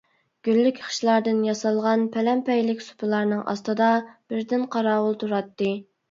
گۈللۈك 0.45 0.77
خىشلاردىن 0.83 1.41
ياسالغان 1.47 2.05
پەلەمپەيلىك 2.15 2.81
سۇپىلارنىڭ 2.85 3.43
ئاستىدا 3.53 3.89
بىردىن 4.33 4.65
قاراۋۇل 4.77 5.19
تۇراتتى. 5.25 5.69